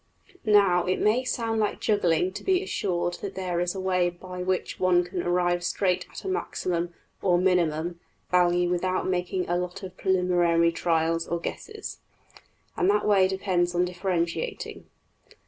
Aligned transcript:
Now 0.47 0.85
it 0.87 0.99
may 0.99 1.23
sound 1.23 1.59
like 1.59 1.79
juggling 1.79 2.31
to 2.31 2.43
be 2.43 2.63
assured 2.63 3.19
that 3.21 3.35
there 3.35 3.59
is 3.59 3.75
a 3.75 3.79
way 3.79 4.09
by 4.09 4.41
which 4.41 4.79
one 4.79 5.03
can 5.03 5.21
arrive 5.21 5.63
straight 5.63 6.07
at 6.09 6.23
a 6.23 6.27
maximum 6.27 6.95
(or 7.21 7.37
minimum) 7.37 7.99
value 8.31 8.67
without 8.67 9.07
making 9.07 9.47
a 9.47 9.57
lot 9.57 9.83
of 9.83 9.95
preliminary 9.97 10.71
trials 10.71 11.27
or 11.27 11.39
guesses. 11.39 11.99
And 12.75 12.89
that 12.89 13.05
way 13.05 13.27
depends 13.27 13.75
on 13.75 13.85
differentiating. 13.85 14.87